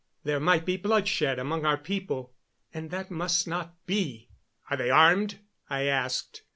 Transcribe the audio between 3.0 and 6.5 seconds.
must not be." "Are they armed?" I asked.